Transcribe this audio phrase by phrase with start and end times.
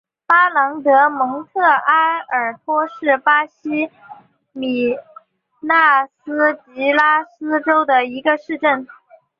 [0.25, 3.91] 巴朗德蒙特阿尔托是巴西
[4.51, 4.95] 米
[5.59, 8.87] 纳斯吉拉斯州的一个市镇。